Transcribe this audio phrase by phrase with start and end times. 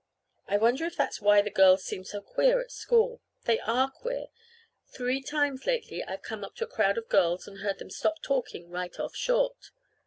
[0.47, 3.21] I wonder if that's why the girls seem so queer at school.
[3.45, 4.29] They are queer.
[4.87, 8.19] Three times lately I've come up to a crowd of girls and heard them stop
[8.23, 9.69] talking right off short.